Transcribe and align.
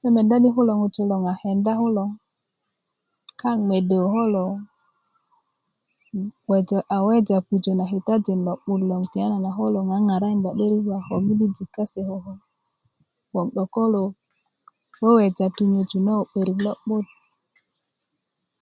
do 0.00 0.08
meda 0.14 0.36
di 0.42 0.48
kulo 0.56 0.72
ŋutulu 0.80 1.08
loŋ 1.10 1.22
a 1.32 1.34
kenda 1.40 1.72
kulo 1.80 2.04
kaŋ 3.40 3.58
mede 3.68 3.94
yu 4.00 4.08
kulo 4.14 4.44
bgoso 6.46 6.78
a 6.94 6.96
weja 7.06 7.36
pujö 7.46 7.72
ma 7.78 7.84
kitajin 7.90 8.40
tiyanana 9.12 9.50
ko 9.52 9.58
kulo 9.64 9.78
ŋaŋarakinda 9.88 10.50
'börik 10.52 10.84
ko 11.06 11.14
midijik 11.26 11.68
kase 11.76 12.00
ko 12.08 12.16
'dok 13.32 13.48
ko 13.54 13.62
kulo 13.74 14.02
weweja 15.02 15.46
tunyöju 15.56 15.98
na'börik 16.06 16.58
lo'but 16.64 17.06